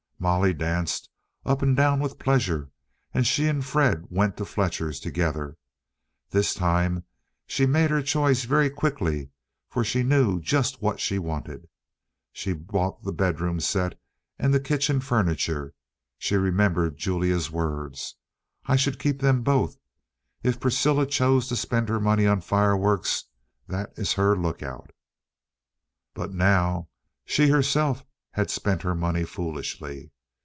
[0.23, 1.09] Molly danced
[1.47, 2.69] up and down with pleasure,
[3.11, 5.57] and she and Fred went to Fletcher's together.
[6.29, 7.05] This time
[7.47, 9.31] she made her choice very quickly,
[9.67, 11.67] for she knew just what she wanted.
[12.33, 13.99] She bought the bedroom set
[14.37, 15.73] and the kitchen furniture.
[16.19, 18.13] She remembered Julia's words:
[18.67, 19.75] "I should keep them both.
[20.43, 23.23] If Priscilla chose to spend her money on fireworks,
[23.67, 24.91] that is her lookout."
[26.13, 26.89] But now
[27.25, 28.05] she herself
[28.35, 30.09] had spent her money foolishly.